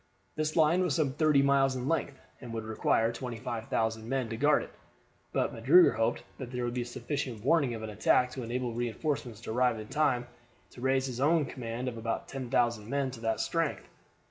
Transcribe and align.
This 0.35 0.55
line 0.55 0.81
was 0.81 0.95
some 0.95 1.13
thirty 1.13 1.43
miles 1.43 1.75
in 1.75 1.87
length, 1.87 2.19
and 2.41 2.51
would 2.55 2.63
require 2.63 3.11
25,000 3.11 4.09
men 4.09 4.29
to 4.29 4.35
guard 4.35 4.63
it; 4.63 4.71
but 5.31 5.53
Magruder 5.53 5.91
hoped 5.91 6.23
that 6.39 6.49
there 6.51 6.65
would 6.65 6.73
be 6.73 6.83
sufficient 6.83 7.45
warning 7.45 7.75
of 7.75 7.83
an 7.83 7.91
attack 7.91 8.31
to 8.31 8.41
enable 8.41 8.73
reinforcements 8.73 9.41
to 9.41 9.51
arrive 9.51 9.79
in 9.79 9.89
time 9.89 10.25
to 10.71 10.81
raise 10.81 11.05
his 11.05 11.21
own 11.21 11.45
command 11.45 11.87
of 11.87 11.99
about 11.99 12.27
10,000 12.27 12.89
men 12.89 13.11
to 13.11 13.19
that 13.19 13.39
strength. 13.41 13.87